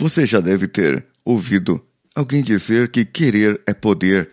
[0.00, 1.78] Você já deve ter ouvido
[2.16, 4.30] alguém dizer que querer é poder,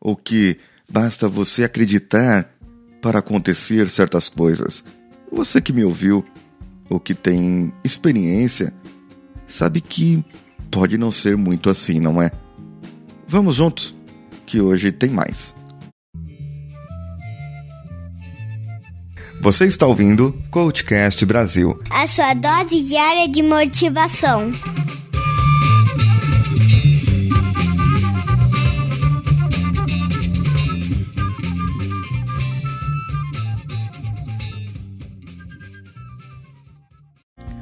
[0.00, 2.48] ou que basta você acreditar
[3.02, 4.84] para acontecer certas coisas.
[5.32, 6.24] Você que me ouviu,
[6.88, 8.72] ou que tem experiência,
[9.48, 10.24] sabe que
[10.70, 12.30] pode não ser muito assim, não é?
[13.26, 13.92] Vamos juntos,
[14.46, 15.52] que hoje tem mais.
[19.46, 24.50] Você está ouvindo Coachcast Brasil a sua dose diária de motivação.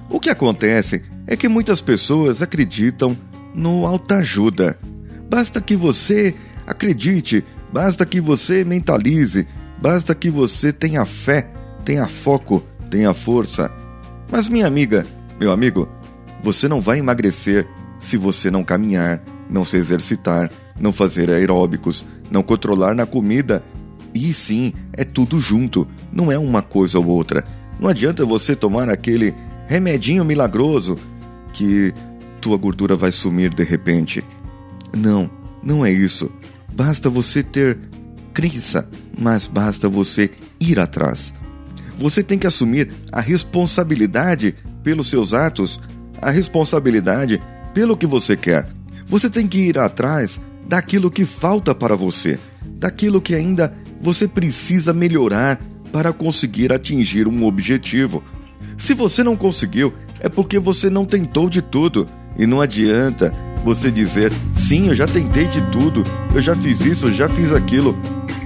[0.08, 3.14] O que acontece é que muitas pessoas acreditam
[3.54, 4.80] no autoajuda.
[5.28, 6.34] Basta que você
[6.66, 9.46] acredite, basta que você mentalize,
[9.82, 11.46] basta que você tenha fé,
[11.84, 13.70] tenha foco, tenha força.
[14.30, 15.06] Mas minha amiga,
[15.38, 15.88] meu amigo,
[16.42, 17.66] você não vai emagrecer
[17.98, 23.62] se você não caminhar, não se exercitar, não fazer aeróbicos, não controlar na comida.
[24.14, 27.44] E sim, é tudo junto, não é uma coisa ou outra.
[27.78, 29.34] Não adianta você tomar aquele
[29.66, 30.98] remedinho milagroso
[31.52, 31.92] que
[32.40, 34.24] tua gordura vai sumir de repente.
[34.94, 35.30] Não,
[35.62, 36.30] não é isso.
[36.74, 37.78] Basta você ter
[38.32, 40.30] crença, mas basta você
[40.60, 41.32] ir atrás.
[41.98, 45.80] Você tem que assumir a responsabilidade pelos seus atos,
[46.20, 47.40] a responsabilidade
[47.72, 48.68] pelo que você quer.
[49.06, 52.38] Você tem que ir atrás daquilo que falta para você,
[52.78, 55.60] daquilo que ainda você precisa melhorar
[55.92, 58.22] para conseguir atingir um objetivo.
[58.76, 62.06] Se você não conseguiu, é porque você não tentou de tudo.
[62.36, 63.32] E não adianta
[63.64, 66.02] você dizer: sim, eu já tentei de tudo,
[66.34, 67.96] eu já fiz isso, eu já fiz aquilo.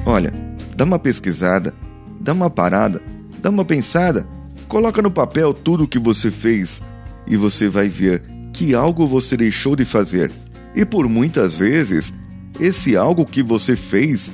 [0.05, 0.33] Olha,
[0.77, 1.75] dá uma pesquisada,
[2.21, 3.01] dá uma parada,
[3.41, 4.27] dá uma pensada,
[4.69, 6.83] coloca no papel tudo o que você fez
[7.27, 8.23] e você vai ver
[8.53, 10.31] que algo você deixou de fazer.
[10.75, 12.13] E por muitas vezes,
[12.61, 14.31] esse algo que você fez,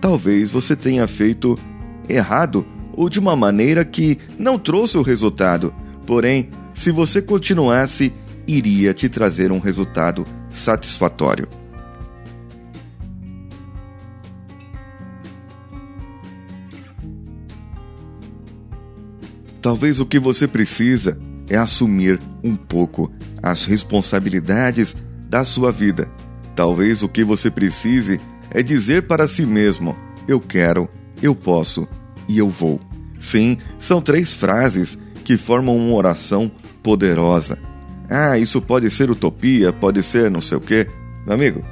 [0.00, 1.58] talvez você tenha feito
[2.08, 5.72] errado ou de uma maneira que não trouxe o resultado.
[6.06, 8.12] Porém, se você continuasse,
[8.46, 11.61] iria te trazer um resultado satisfatório.
[19.62, 21.16] Talvez o que você precisa
[21.48, 24.96] é assumir um pouco as responsabilidades
[25.30, 26.10] da sua vida.
[26.56, 29.96] Talvez o que você precise é dizer para si mesmo:
[30.26, 30.88] eu quero,
[31.22, 31.86] eu posso
[32.28, 32.80] e eu vou.
[33.20, 36.50] Sim, são três frases que formam uma oração
[36.82, 37.56] poderosa.
[38.10, 40.88] Ah, isso pode ser utopia, pode ser não sei o quê.
[41.24, 41.64] Meu amigo,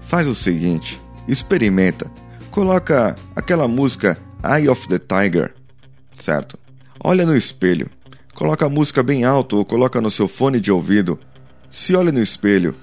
[0.00, 2.08] faz o seguinte: experimenta.
[2.52, 5.52] Coloca aquela música Eye of the Tiger,
[6.18, 6.61] certo?
[7.04, 7.90] Olha no espelho.
[8.32, 11.18] Coloca a música bem alto ou coloca no seu fone de ouvido.
[11.68, 12.76] Se olhe no espelho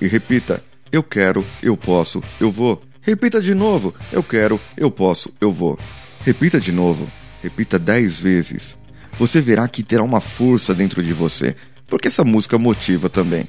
[0.00, 2.82] e repita: Eu quero, eu posso, eu vou.
[3.02, 5.78] Repita de novo: Eu quero, eu posso, eu vou.
[6.24, 7.06] Repita de novo.
[7.42, 8.78] Repita dez vezes.
[9.18, 11.54] Você verá que terá uma força dentro de você,
[11.86, 13.46] porque essa música motiva também.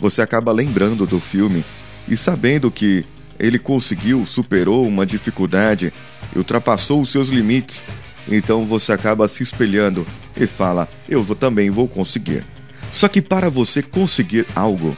[0.00, 1.64] Você acaba lembrando do filme
[2.08, 3.04] e sabendo que
[3.38, 5.92] ele conseguiu, superou uma dificuldade
[6.36, 7.82] ultrapassou os seus limites
[8.30, 10.06] então você acaba se espelhando
[10.36, 12.44] e fala: Eu vou, também vou conseguir.
[12.92, 14.96] Só que para você conseguir algo,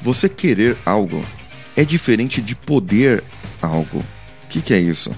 [0.00, 1.24] você querer algo,
[1.76, 3.22] é diferente de poder
[3.60, 3.98] algo.
[3.98, 5.12] O que, que é isso?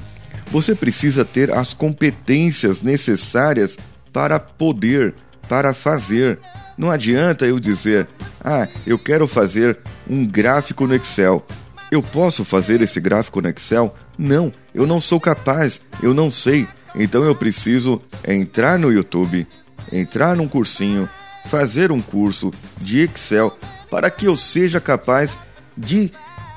[0.47, 3.78] Você precisa ter as competências necessárias
[4.12, 5.15] para poder,
[5.49, 6.39] para fazer.
[6.77, 8.06] Não adianta eu dizer,
[8.45, 9.78] ah, eu quero fazer
[10.09, 11.45] um gráfico no Excel.
[11.91, 13.95] Eu posso fazer esse gráfico no Excel?
[14.19, 16.67] Não, eu não sou capaz, eu não sei.
[16.94, 19.47] Então eu preciso entrar no YouTube,
[19.92, 21.08] entrar num cursinho,
[21.47, 23.56] fazer um curso de Excel
[23.91, 25.38] para que eu seja capaz
[25.76, 26.10] de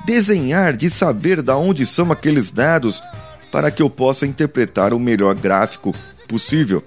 [0.04, 3.02] desenhar, de saber da onde são aqueles dados
[3.50, 5.94] para que eu possa interpretar o melhor gráfico
[6.28, 6.82] possível.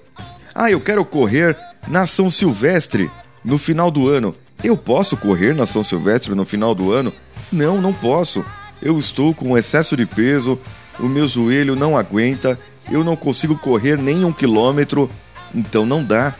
[0.54, 1.56] Ah, eu quero correr
[1.88, 3.10] na São Silvestre
[3.44, 4.34] no final do ano.
[4.62, 7.12] Eu posso correr na São Silvestre no final do ano?
[7.52, 8.44] Não, não posso.
[8.82, 10.58] Eu estou com excesso de peso,
[10.98, 12.58] o meu joelho não aguenta,
[12.90, 15.10] eu não consigo correr nem um quilômetro,
[15.54, 16.34] então não dá.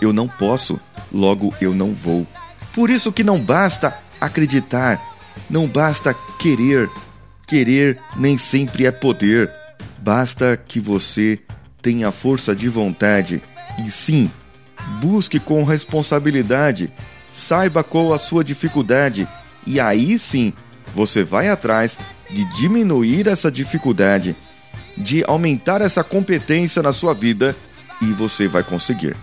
[0.00, 0.80] Eu não posso,
[1.12, 2.26] logo eu não vou.
[2.72, 5.00] Por isso que não basta acreditar,
[5.50, 6.88] não basta querer.
[7.46, 9.52] Querer nem sempre é poder.
[9.98, 11.38] Basta que você
[11.82, 13.42] tenha força de vontade
[13.84, 14.30] e sim,
[15.00, 16.92] busque com responsabilidade,
[17.30, 19.28] saiba qual a sua dificuldade
[19.66, 20.52] e aí sim
[20.94, 21.98] você vai atrás
[22.30, 24.36] de diminuir essa dificuldade
[24.96, 27.56] de aumentar essa competência na sua vida
[28.00, 29.16] e você vai conseguir.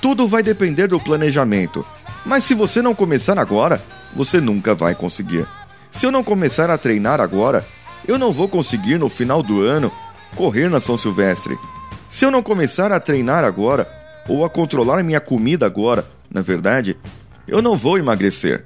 [0.00, 1.84] Tudo vai depender do planejamento.
[2.24, 3.82] Mas se você não começar agora,
[4.14, 5.46] você nunca vai conseguir.
[5.90, 7.66] Se eu não começar a treinar agora,
[8.06, 9.90] eu não vou conseguir no final do ano
[10.34, 11.58] correr na São Silvestre.
[12.08, 13.88] Se eu não começar a treinar agora,
[14.28, 16.96] ou a controlar minha comida agora, na verdade,
[17.46, 18.64] eu não vou emagrecer.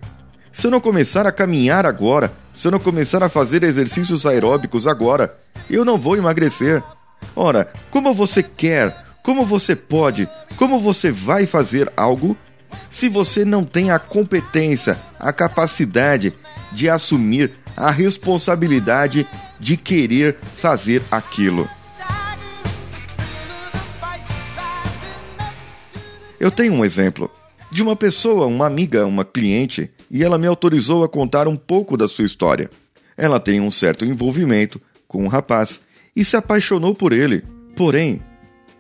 [0.53, 4.87] Se eu não começar a caminhar agora, se eu não começar a fazer exercícios aeróbicos
[4.87, 5.37] agora,
[5.69, 6.83] eu não vou emagrecer.
[7.37, 12.37] Ora, como você quer, como você pode, como você vai fazer algo
[12.89, 16.35] se você não tem a competência, a capacidade
[16.73, 19.27] de assumir a responsabilidade
[19.59, 21.69] de querer fazer aquilo?
[26.39, 27.31] Eu tenho um exemplo
[27.71, 31.97] de uma pessoa, uma amiga, uma cliente, e ela me autorizou a contar um pouco
[31.97, 32.69] da sua história.
[33.17, 35.81] Ela tem um certo envolvimento com um rapaz
[36.15, 37.45] e se apaixonou por ele,
[37.77, 38.21] porém,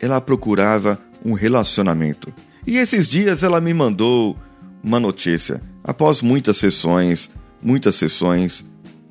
[0.01, 2.33] ela procurava um relacionamento.
[2.67, 4.37] E esses dias ela me mandou
[4.83, 5.63] uma notícia.
[5.85, 7.31] Após muitas sessões,
[7.63, 8.65] muitas sessões,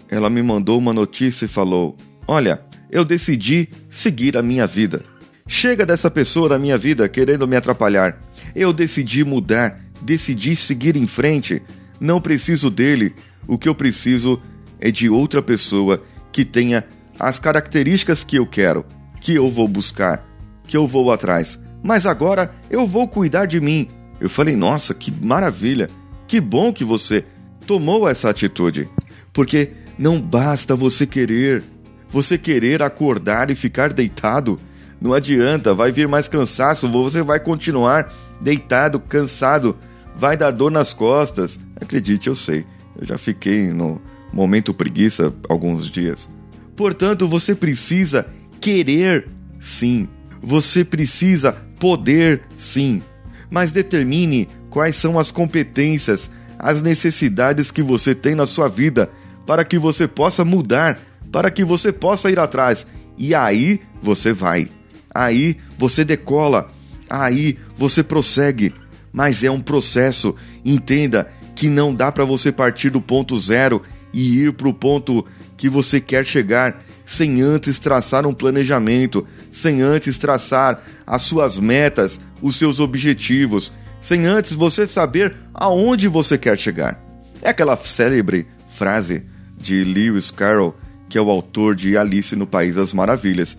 [0.10, 1.96] ela me mandou uma notícia e falou:
[2.28, 2.62] Olha,
[2.92, 5.04] eu decidi seguir a minha vida.
[5.52, 8.22] Chega dessa pessoa na minha vida querendo me atrapalhar.
[8.56, 11.60] Eu decidi mudar, decidi seguir em frente.
[12.00, 13.16] Não preciso dele.
[13.48, 14.40] O que eu preciso
[14.80, 16.86] é de outra pessoa que tenha
[17.20, 18.86] as características que eu quero,
[19.20, 20.24] que eu vou buscar,
[20.68, 21.58] que eu vou atrás.
[21.82, 23.88] Mas agora eu vou cuidar de mim.
[24.22, 25.90] Eu falei: Nossa, que maravilha!
[26.28, 27.26] Que bom que você
[27.66, 28.88] tomou essa atitude.
[29.34, 31.64] Porque não basta você querer.
[32.12, 34.60] Você querer acordar e ficar deitado
[35.02, 39.78] não adianta, vai vir mais cansaço, você vai continuar deitado, cansado,
[40.16, 41.58] vai dar dor nas costas.
[41.80, 42.66] Acredite, eu sei.
[43.00, 44.02] Eu já fiquei no
[44.34, 46.30] momento preguiça alguns dias.
[46.76, 48.28] Portanto, você precisa
[48.60, 49.28] querer
[49.60, 50.08] sim.
[50.42, 53.02] Você precisa poder sim.
[53.50, 59.10] Mas determine quais são as competências, as necessidades que você tem na sua vida
[59.46, 61.00] para que você possa mudar,
[61.32, 62.86] para que você possa ir atrás.
[63.18, 64.70] E aí você vai
[65.14, 66.68] aí você decola,
[67.10, 68.74] aí você prossegue.
[69.12, 73.82] Mas é um processo, entenda que não dá para você partir do ponto zero
[74.14, 75.26] e ir para o ponto
[75.58, 82.20] que você quer chegar sem antes traçar um planejamento, sem antes traçar as suas metas,
[82.40, 87.04] os seus objetivos, sem antes você saber aonde você quer chegar.
[87.42, 89.26] É aquela célebre frase
[89.58, 90.76] de Lewis Carroll,
[91.10, 93.58] que é o autor de Alice no País das Maravilhas,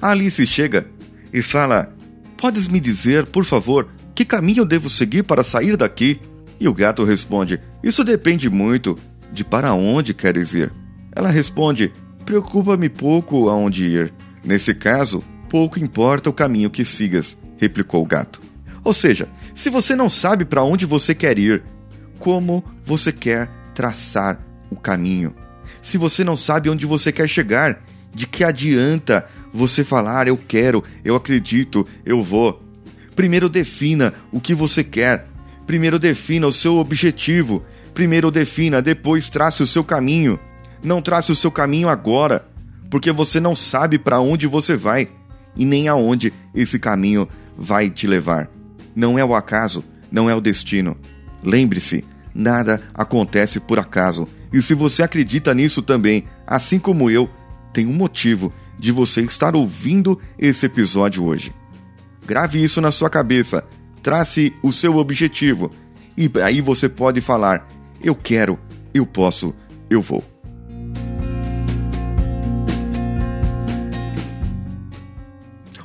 [0.00, 0.86] a Alice chega
[1.32, 1.94] e fala:
[2.36, 6.20] Podes me dizer, por favor, que caminho devo seguir para sair daqui?
[6.60, 8.98] E o gato responde: Isso depende muito
[9.32, 10.72] de para onde queres ir.
[11.14, 11.92] Ela responde:
[12.24, 14.12] Preocupa-me pouco aonde ir.
[14.44, 18.40] Nesse caso, pouco importa o caminho que sigas, replicou o gato.
[18.84, 21.62] Ou seja, se você não sabe para onde você quer ir,
[22.18, 24.40] como você quer traçar
[24.70, 25.34] o caminho?
[25.82, 27.82] Se você não sabe onde você quer chegar,
[28.14, 32.62] de que adianta você falar eu quero, eu acredito, eu vou?
[33.14, 35.26] Primeiro defina o que você quer.
[35.66, 37.64] Primeiro defina o seu objetivo.
[37.92, 40.38] Primeiro defina, depois trace o seu caminho.
[40.82, 42.46] Não trace o seu caminho agora,
[42.88, 45.08] porque você não sabe para onde você vai
[45.56, 48.48] e nem aonde esse caminho vai te levar.
[48.94, 50.96] Não é o acaso, não é o destino.
[51.42, 54.28] Lembre-se, nada acontece por acaso.
[54.52, 57.28] E se você acredita nisso também, assim como eu,
[57.72, 61.54] tem um motivo de você estar ouvindo esse episódio hoje.
[62.26, 63.64] Grave isso na sua cabeça,
[64.02, 65.70] trace o seu objetivo
[66.18, 67.68] e aí você pode falar:
[68.02, 68.58] eu quero,
[68.92, 69.54] eu posso,
[69.88, 70.24] eu vou.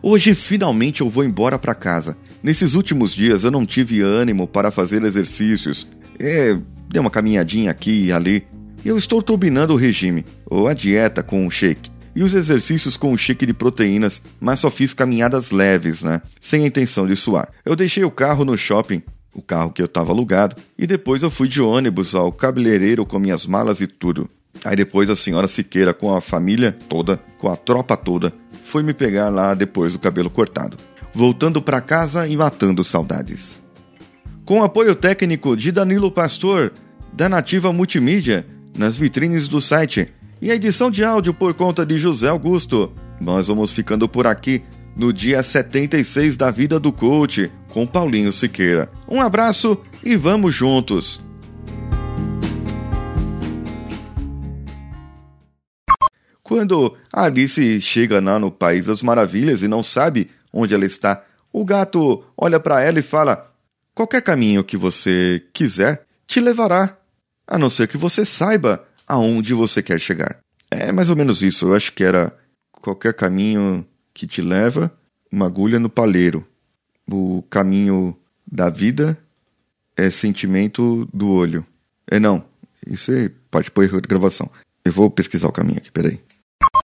[0.01, 2.17] Hoje finalmente eu vou embora para casa.
[2.41, 5.87] Nesses últimos dias eu não tive ânimo para fazer exercícios.
[6.19, 6.57] É,
[6.89, 8.45] dei uma caminhadinha aqui e ali.
[8.83, 13.11] Eu estou turbinando o regime, ou a dieta com um shake e os exercícios com
[13.11, 16.21] o shake de proteínas, mas só fiz caminhadas leves, né?
[16.39, 17.49] Sem a intenção de suar.
[17.65, 19.01] Eu deixei o carro no shopping,
[19.33, 23.19] o carro que eu estava alugado, e depois eu fui de ônibus ao cabeleireiro com
[23.19, 24.29] minhas malas e tudo.
[24.63, 28.93] Aí depois a senhora Siqueira, com a família toda, com a tropa toda, foi me
[28.93, 30.77] pegar lá depois do cabelo cortado.
[31.13, 33.61] Voltando para casa e matando saudades.
[34.45, 36.73] Com apoio técnico de Danilo Pastor,
[37.11, 38.45] da Nativa Multimídia,
[38.77, 40.11] nas vitrines do site
[40.43, 42.91] e a edição de áudio por conta de José Augusto.
[43.17, 44.61] Nós vamos ficando por aqui
[44.93, 48.91] no dia 76 da vida do coach com Paulinho Siqueira.
[49.07, 51.21] Um abraço e vamos juntos!
[56.43, 61.23] Quando Alice chega lá no País das Maravilhas e não sabe onde ela está,
[61.53, 63.49] O gato olha para ela e fala:
[63.95, 66.97] Qualquer caminho que você quiser te levará,
[67.47, 70.39] a não ser que você saiba aonde você quer chegar.
[70.69, 71.67] É mais ou menos isso.
[71.67, 72.35] Eu acho que era
[72.71, 74.91] qualquer caminho que te leva,
[75.31, 76.45] uma agulha no palheiro.
[77.09, 78.17] O caminho
[78.49, 79.17] da vida
[79.95, 81.65] é sentimento do olho.
[82.07, 82.43] É não.
[82.85, 84.49] Isso aí pode pôr erro de gravação.
[84.83, 86.19] Eu vou pesquisar o caminho aqui, peraí.